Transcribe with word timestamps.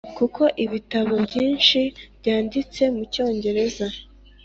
kuko 0.17 0.41
ibitabo 0.65 1.13
byinshi 1.25 1.79
byanditse 2.19 2.83
mu 2.95 3.03
cyongereza. 3.13 3.85